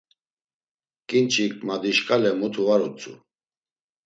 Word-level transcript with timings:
Ǩinçik 1.09 1.53
madişkales 1.67 2.35
mutu 2.39 2.61
var 2.67 2.81
utzu. 2.87 3.13